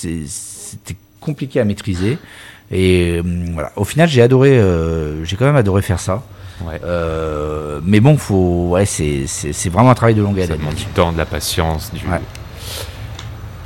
[0.03, 2.19] c'était compliqué à maîtriser.
[2.71, 3.73] Et hum, voilà.
[3.77, 6.23] Au final, j'ai adoré, euh, j'ai quand même adoré faire ça.
[6.63, 6.81] ouais.
[6.85, 9.25] Euh, mais bon, faut, ouais, c'est,
[9.71, 10.59] vraiment un travail de longue ça haleine.
[10.59, 11.91] demande du temps, de la patience.
[11.93, 12.07] Du...
[12.07, 12.21] Ouais.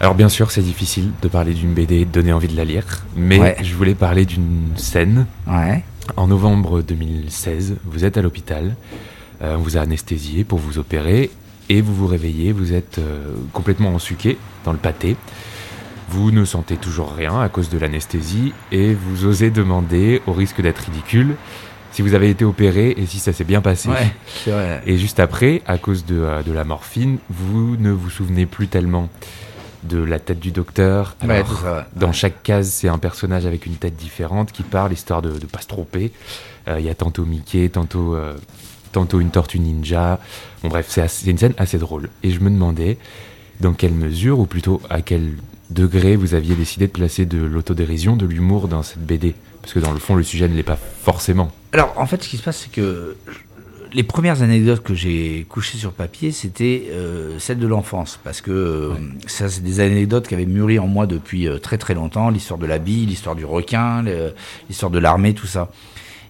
[0.01, 2.85] Alors bien sûr, c'est difficile de parler d'une BD, de donner envie de la lire,
[3.17, 3.57] mais Ouais.
[3.63, 5.27] je voulais parler d'une scène.
[5.47, 5.83] Ouais.
[6.17, 8.77] En novembre 2016, vous êtes à l'hôpital,
[9.43, 11.31] euh, on vous a anesthésié pour vous opérer,
[11.69, 15.17] et vous vous réveillez, vous êtes euh, complètement ensuqué dans le pâté.
[16.11, 20.63] Vous ne sentez toujours rien à cause de l'anesthésie, et vous osez demander, au risque
[20.63, 21.35] d'être ridicule,
[21.91, 23.89] si vous avez été opéré et si ça s'est bien passé.
[23.89, 24.13] Ouais,
[24.45, 24.81] c'est vrai.
[24.87, 28.69] Et juste après, à cause de, euh, de la morphine, vous ne vous souvenez plus
[28.69, 29.09] tellement
[29.85, 31.17] de la tête du docteur.
[31.23, 31.83] Ouais, Alors, tout ça, ouais.
[31.97, 35.39] dans chaque case, c'est un personnage avec une tête différente qui parle, histoire de ne
[35.47, 36.13] pas se tromper.
[36.69, 38.35] Euh, Il y a tantôt Mickey, tantôt euh,
[38.93, 40.19] tantôt une tortue ninja.
[40.63, 42.11] Bon bref, c'est une scène assez drôle.
[42.23, 42.99] Et je me demandais
[43.61, 45.33] dans quelle mesure, ou plutôt à quel
[45.71, 49.35] degré vous aviez décidé de placer de l'autodérision, de l'humour dans cette BD.
[49.61, 51.51] Parce que dans le fond, le sujet ne l'est pas forcément.
[51.73, 53.17] Alors, en fait, ce qui se passe, c'est que
[53.93, 58.19] les premières anecdotes que j'ai couchées sur papier, c'était euh, celles de l'enfance.
[58.23, 58.91] Parce que euh,
[59.27, 62.31] ça, c'est des anecdotes qui avaient mûri en moi depuis euh, très très longtemps.
[62.31, 64.05] L'histoire de la bille, l'histoire du requin,
[64.69, 65.71] l'histoire de l'armée, tout ça.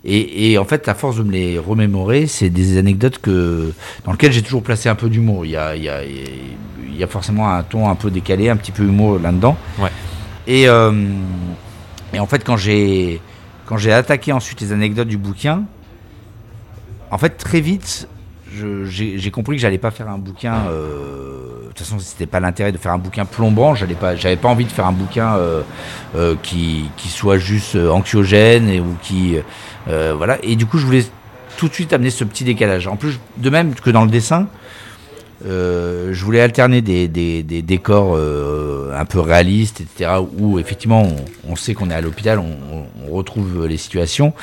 [0.05, 3.73] Et, et en fait, à force de me les remémorer, c'est des anecdotes que,
[4.05, 5.44] dans lesquelles j'ai toujours placé un peu d'humour.
[5.44, 5.90] Il y a, il
[6.99, 9.57] il y a forcément un ton un peu décalé, un petit peu humour là-dedans.
[9.79, 9.90] Ouais.
[10.49, 10.92] Et, euh,
[12.12, 13.21] et en fait, quand j'ai
[13.66, 15.64] quand j'ai attaqué ensuite les anecdotes du bouquin,
[17.11, 18.09] en fait, très vite,
[18.85, 20.55] j'ai compris que j'allais pas faire un bouquin.
[20.68, 23.75] euh, de toute façon, c'était pas l'intérêt de faire un bouquin plombant.
[23.75, 25.62] J'allais pas, j'avais pas envie de faire un bouquin euh,
[26.16, 29.37] euh, qui, soit juste anxiogène ou qui,
[29.87, 30.38] voilà.
[30.42, 31.05] Et du coup, je voulais
[31.57, 32.87] tout de suite amener ce petit décalage.
[32.87, 34.49] En plus, de même que dans le dessin,
[35.46, 40.12] euh, je voulais alterner des, des, des décors euh, un peu réalistes, etc.
[40.38, 44.35] Où effectivement, on, on sait qu'on est à l'hôpital, on, retrouve les situations.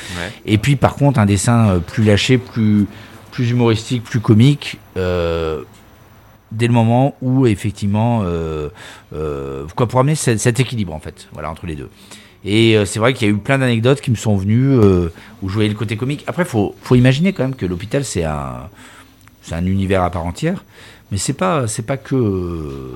[0.44, 2.86] Et puis par contre, un dessin euh, plus lâché, plus,
[3.30, 5.62] plus humoristique, plus comique, euh,
[6.50, 8.68] dès le moment où effectivement, euh,
[9.14, 11.88] euh, quoi pour amener cet, cet équilibre en fait, voilà entre les deux.
[12.44, 15.08] Et euh, c'est vrai qu'il y a eu plein d'anecdotes qui me sont venues euh,
[15.42, 16.24] où je voyais le côté comique.
[16.26, 18.68] Après, faut, faut imaginer quand même que l'hôpital c'est un,
[19.46, 20.64] c'est un univers à part entière.
[21.12, 22.92] Mais c'est pas, c'est pas que,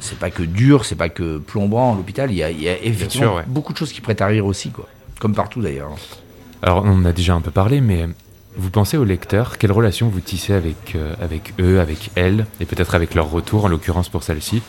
[0.00, 1.94] c'est pas que dur, c'est pas que plombant.
[1.94, 3.44] L'hôpital, il y a, il y a effectivement sûr, ouais.
[3.46, 4.88] beaucoup de choses qui prêtent à rire aussi, quoi.
[5.20, 5.90] Comme partout d'ailleurs.
[6.62, 8.08] Alors, on en a déjà un peu parlé, mais
[8.56, 12.64] vous pensez aux lecteurs Quelle relation vous tissez avec, euh, avec eux, avec elles, et
[12.64, 14.60] peut-être avec leur retour, en l'occurrence pour celle-ci?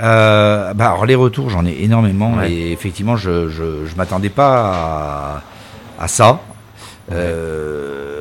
[0.00, 2.52] Euh, bah alors les retours, j'en ai énormément Ouais.
[2.52, 5.40] et effectivement, je je, je m'attendais pas
[5.98, 6.40] à, à ça.
[7.10, 8.15] Euh,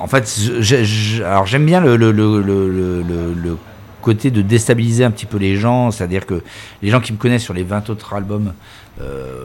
[0.00, 0.28] en- fait,
[0.60, 3.56] je- je- alors j'aime bien le, le, le, le, le- le- le
[4.02, 6.42] côté de déstabiliser un petit peu les gens, c'est-à-dire que
[6.82, 8.52] les gens qui me connaissent sur les 20 autres albums,
[9.00, 9.44] euh,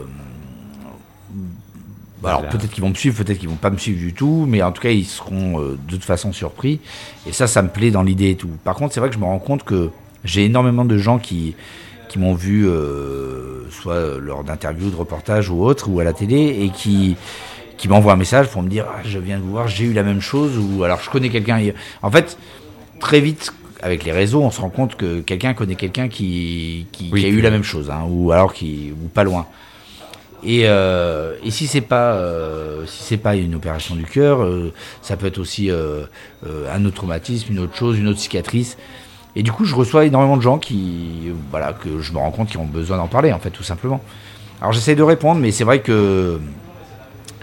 [2.22, 2.56] bah, alors Voilà.
[2.56, 4.72] peut-être qu'ils vont me suivre, peut-être qu'ils vont pas me suivre du tout, mais en
[4.72, 6.80] tout cas ils seront euh, de toute façon surpris.
[7.26, 8.48] Et ça, ça me plaît dans l'idée et tout.
[8.64, 9.90] Par contre, c'est vrai que je me rends compte que
[10.24, 11.54] j'ai énormément de gens qui,
[12.08, 16.60] qui m'ont vu, euh, soit lors d'interviews, de reportages ou autres, ou à la télé,
[16.62, 17.16] et qui,
[17.76, 19.92] qui m'envoient un message pour me dire ah, Je viens de vous voir, j'ai eu
[19.92, 21.60] la même chose, ou alors je connais quelqu'un.
[22.02, 22.38] En fait,
[23.00, 27.10] très vite, avec les réseaux, on se rend compte que quelqu'un connaît quelqu'un qui, qui,
[27.12, 29.46] Oui, qui a eu la même chose, hein, ou alors qui, ou pas loin.
[30.46, 34.72] Et, euh, et si c'est pas euh, si c'est pas une opération du cœur, euh,
[35.00, 38.76] ça peut être aussi un autre traumatisme, une autre chose, une autre cicatrice.
[39.36, 42.50] Et du coup, je reçois énormément de gens qui, voilà, que je me rends compte
[42.50, 44.00] qui ont besoin d'en parler, en fait, tout simplement.
[44.60, 46.38] Alors j'essaie de répondre, mais c'est vrai que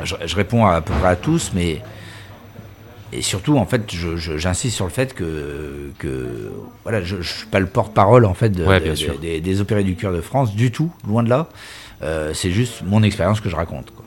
[0.03, 1.81] je, je réponds à, peu près à tous, mais
[3.13, 3.83] et surtout, en fait,
[4.37, 6.49] j'insiste sur le fait que, que
[6.83, 9.19] voilà, je, je suis pas le porte-parole en fait de- Ouais, de- bien de- sûr.
[9.19, 11.47] des, des opérés du cœur de France, du tout, loin de là.
[12.03, 13.91] Euh, c'est juste mon expérience que je raconte.
[13.91, 14.05] quoi.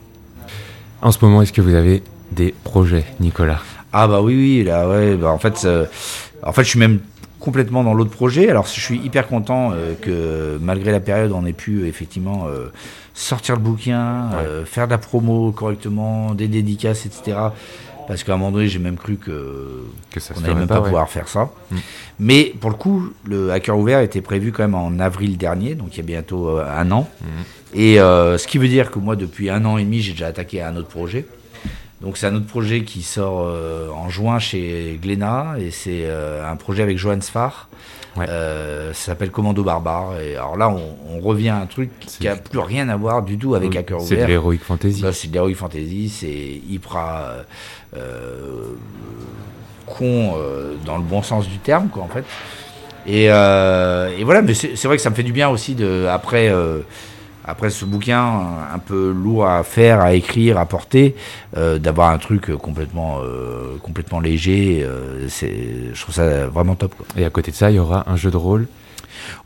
[1.03, 3.61] En ce moment, est-ce que vous avez des projets, Nicolas?
[3.93, 5.15] Ah bah oui, oui, là, ouais.
[5.15, 5.85] Bah, en fait, euh,
[6.41, 6.99] en fait, je suis même
[7.39, 8.49] complètement dans l'autre projet.
[8.49, 12.47] Alors, je suis hyper content euh, que malgré la période, on ait pu effectivement
[13.15, 17.37] sortir le bouquin, euh, faire de la promo correctement, des dédicaces, etc.
[18.07, 20.67] Parce qu'à un moment donné, j'ai même cru que Que ça on se n'allait même
[20.67, 20.83] pas, ouais.
[20.83, 21.49] pouvoir faire ça.
[21.71, 21.75] Mm.
[22.19, 25.93] Mais pour le coup, le hacker ouvert était prévu quand même en avril dernier, donc
[25.93, 27.09] il y a bientôt euh, un an.
[27.21, 27.25] Mm.
[27.73, 30.27] Et euh, ce qui veut dire que moi, depuis un an et demi, j'ai déjà
[30.27, 31.25] attaqué un autre projet.
[32.05, 36.47] Donc c'est un autre projet qui sort euh, en juin chez Glénat et c'est euh,
[36.47, 37.67] un projet avec Johan Sfar.
[38.15, 38.27] Ouais.
[38.29, 40.21] Euh, ça s'appelle Commando Barbare.
[40.21, 43.23] Et alors là, on, on revient à un truc qui a plus rien à voir
[43.23, 45.01] du tout avec Oui, Hacker C'est de l'heroic fantasy.
[45.01, 47.43] Là, c'est de l'heroic fantasy, c'est hyper
[49.87, 50.35] con
[50.85, 52.23] dans le bon sens du terme, quoi, en fait.
[53.07, 56.05] Et, et voilà, mais c'est c'est vrai que ça me fait du bien aussi de
[56.07, 56.53] après.
[57.47, 58.41] Après ce bouquin
[58.73, 61.15] un peu lourd à faire, à écrire, à porter,
[61.55, 66.95] euh, d'avoir un truc complètement, euh, complètement léger, euh, je trouve ça vraiment top.
[66.95, 67.05] Quoi.
[67.17, 68.67] Et à côté de ça, il y aura un jeu de rôle.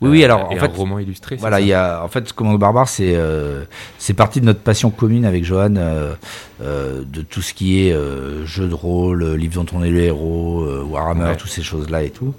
[0.01, 1.35] Oui, oui, euh, alors et en un fait, roman illustré.
[1.37, 3.63] Voilà, il y a, en fait, Commando Barbare, c'est euh,
[3.97, 6.13] c'est parti de notre passion commune avec Johan, euh,
[6.61, 7.95] euh, de tout ce qui est
[8.45, 11.35] jeu de rôle, livre dont on est le héros, Warhammer, Ouais.
[11.37, 12.33] toutes ces choses-là et tout.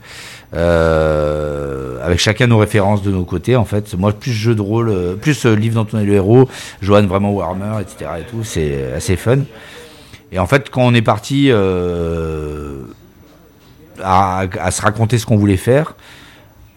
[0.53, 3.95] Avec chacun nos références de nos côtés, en fait.
[3.95, 6.49] Moi, plus jeu de rôle, plus livre dont on est le héros,
[6.83, 8.11] Johan vraiment Warhammer, etc.
[8.21, 8.43] et tout.
[8.45, 9.39] C'est assez fun.
[10.33, 11.51] Et en fait, quand on est parti
[14.03, 15.95] à, à se raconter ce qu'on voulait faire,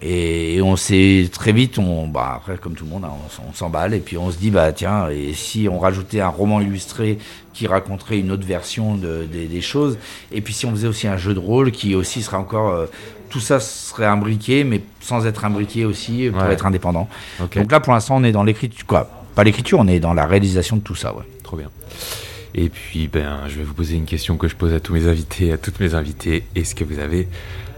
[0.06, 3.12] Et, on s'est très vite, on, bah après comme tout le monde, hein,
[3.48, 6.60] on, s'emballe et puis on se dit bah tiens, et si on rajoutait un roman
[6.62, 7.18] illustré
[7.54, 9.98] qui raconterait une autre version de, des choses,
[10.32, 12.88] et puis si on faisait aussi un jeu de rôle qui aussi serait encore euh,
[13.30, 17.10] tout ça serait imbriqué, mais sans être imbriqué aussi pour être indépendant.
[17.40, 20.28] Donc là, pour l'instant, on est dans l'écriture, quoi, pas l'écriture, on est dans la
[20.28, 21.16] réalisation de tout ça.
[21.16, 21.24] Ouais.
[21.42, 21.72] Trop bien.
[22.54, 25.08] Et puis, ben, je vais vous poser une question que je pose à tous mes
[25.08, 26.44] invités, à toutes mes invitées.
[26.56, 27.28] Est-ce que vous avez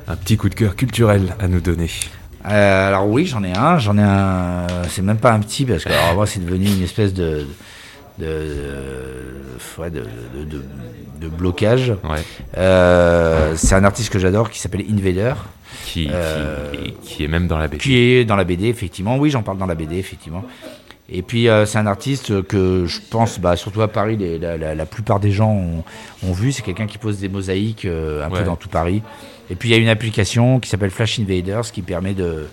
[0.08, 1.90] un petit coup de cœur culturel à nous donner
[2.46, 3.80] euh, Alors oui, j'en ai un.
[3.80, 4.68] J'en ai un.
[4.90, 7.46] C'est même pas un petit parce que alors, moi, c'est devenu une espèce de
[8.18, 10.64] de, de,
[11.20, 11.94] de, blocage.
[12.58, 15.34] Euh, c'est un artiste que j'adore qui s'appelle Invader.
[15.86, 16.72] Qui, euh,
[17.04, 17.82] qui, est même dans la BD.
[17.82, 19.18] Qui est dans la BD, effectivement.
[19.18, 20.44] Oui, j'en parle dans la BD, effectivement.
[21.08, 25.20] Et puis euh, c'est un artiste que je pense, bah, surtout à Paris, la, plupart
[25.20, 25.52] des gens
[26.24, 26.52] ont, vu.
[26.52, 29.02] C'est quelqu'un qui pose des mosaïques un peu dans tout Paris.
[29.50, 32.48] Et puis il y a une application qui s'appelle Flash Invaders qui permet de,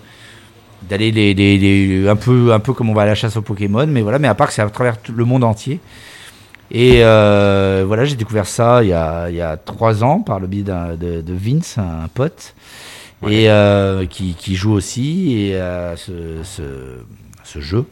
[0.89, 4.01] d'aller les, un peu un peu comme on va à la chasse aux Pokémon mais
[4.01, 5.79] voilà mais à part que c'est à travers le monde entier.
[6.71, 10.39] Et euh, voilà j'ai découvert ça il y a il y a trois ans par
[10.39, 12.55] le biais de, de, Vince un pote
[13.27, 16.61] et euh, qui, qui, joue aussi et euh, ce, ce,
[17.45, 17.85] ce, jeu.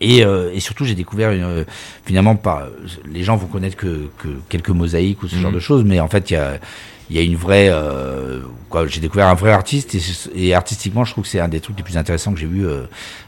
[0.00, 1.64] Et, et surtout j'ai découvert une,
[2.04, 2.68] finalement pas
[3.10, 5.54] les gens vont connaître que, que quelques mosaïques ou ce genre mhm.
[5.54, 6.58] de choses mais en fait il y a
[7.10, 8.40] il y a une vraie euh,
[8.86, 9.96] j'ai découvert un vrai artiste
[10.34, 12.66] et, artistiquement je trouve que c'est un des trucs les plus intéressants que j'ai vu
[12.66, 12.84] euh,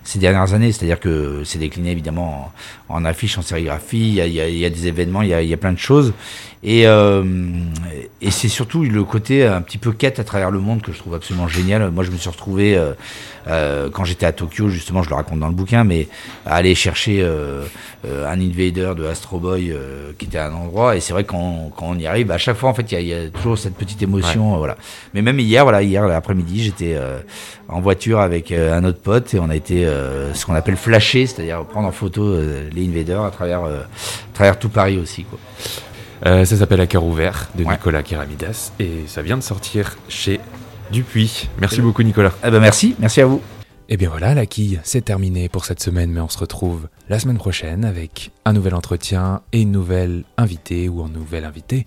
[0.07, 2.53] ces dernières années c'est à dire que c'est décliné évidemment
[2.89, 5.35] en, en, affiches en sérigraphie il y a, il y a, des événements il y
[5.35, 6.15] a, il y a plein de choses.
[6.63, 7.23] Et, euh,
[8.21, 10.99] et c'est surtout le côté un petit peu quête à travers le monde que je
[10.99, 11.91] trouve absolument génial.
[11.93, 12.93] Moi je me suis retrouvé euh,
[13.47, 16.09] euh, quand j'étais à Tokyo justement je le raconte dans le bouquin mais
[16.45, 19.73] aller chercher un invader de Astro Boy
[20.19, 20.97] qui était à un endroit.
[20.97, 23.07] Et c'est vrai quand, quand on y arrive à chaque fois en fait il y,
[23.07, 24.77] y a, toujours cette petite émotion voilà.
[25.15, 26.99] Mais même hier voilà hier l'après-midi j'étais
[27.69, 29.87] en voiture avec un autre pote et on a été
[30.33, 32.39] ce qu'on appelle flasher c'est-à-dire prendre en photo
[32.73, 33.87] les invaders à travers à
[34.35, 35.39] travers tout Paris aussi quoi
[36.25, 40.41] euh, ça s'appelle À cœur ouvert de Nicolas Keramidas et ça vient de sortir chez
[40.91, 41.49] Dupuis.
[41.61, 42.33] Merci beaucoup Nicolas.
[42.45, 43.43] Eh ben merci, merci à vous.
[43.89, 46.89] Et eh bien voilà, la quille, c'est terminé pour cette semaine, mais on se retrouve
[47.09, 51.85] la semaine prochaine avec un nouvel entretien et une nouvelle invitée ou un nouvel invité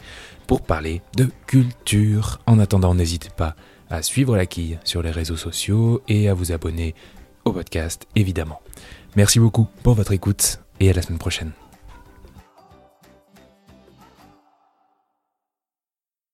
[0.48, 2.39] pour parler de culture.
[2.45, 3.56] En attendant, n'hésitez pas
[3.89, 6.95] à suivre la quille sur les réseaux sociaux et à vous abonner
[7.53, 8.62] podcast, évidemment.
[9.15, 11.51] Merci beaucoup pour votre écoute et à la semaine prochaine.